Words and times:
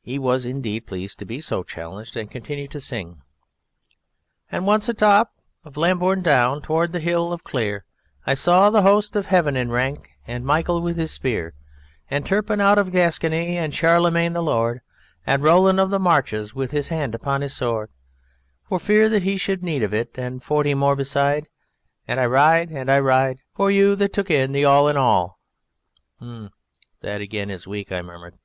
He 0.00 0.18
was 0.18 0.46
indeed 0.46 0.86
pleased 0.86 1.18
to 1.18 1.26
be 1.26 1.38
so 1.38 1.62
challenged, 1.62 2.16
and 2.16 2.30
continued 2.30 2.70
to 2.70 2.80
sing: 2.80 3.20
_And 4.50 4.64
once 4.64 4.88
atop 4.88 5.34
of 5.62 5.76
Lambourne 5.76 6.22
Down, 6.22 6.62
towards 6.62 6.92
the 6.94 7.00
hill 7.00 7.34
of 7.34 7.44
Clere, 7.44 7.82
I 8.26 8.32
saw 8.32 8.70
the 8.70 8.80
host 8.80 9.14
of 9.14 9.26
Heaven 9.26 9.54
in 9.54 9.68
rank 9.70 10.08
and 10.26 10.46
Michael 10.46 10.80
with 10.80 10.96
his 10.96 11.10
spear 11.10 11.52
And 12.10 12.24
Turpin, 12.24 12.62
out 12.62 12.78
of 12.78 12.92
Gascony, 12.92 13.58
and 13.58 13.74
Charlemagne 13.74 14.32
the 14.32 14.40
lord, 14.42 14.80
And 15.26 15.42
Roland 15.42 15.78
of 15.78 15.90
the 15.90 15.98
Marches 15.98 16.54
with 16.54 16.70
his 16.70 16.88
hand 16.88 17.14
upon 17.14 17.42
his 17.42 17.52
sword 17.54 17.90
For 18.66 18.80
fear 18.80 19.10
he 19.18 19.36
should 19.36 19.58
have 19.58 19.64
need 19.64 19.82
of 19.82 19.92
it; 19.92 20.16
and 20.18 20.42
forty 20.42 20.72
more 20.72 20.96
beside! 20.96 21.50
And 22.08 22.18
I 22.18 22.24
ride; 22.24 22.70
and 22.70 22.90
I 22.90 23.00
ride! 23.00 23.42
For 23.54 23.70
you 23.70 23.96
that 23.96 24.14
took 24.14 24.28
the 24.28 24.64
all 24.64 24.88
in 24.88 24.96
all..._ 24.96 26.50
"That 27.02 27.20
again 27.20 27.50
is 27.50 27.66
weak," 27.66 27.92
I 27.92 28.00
murmured. 28.00 28.38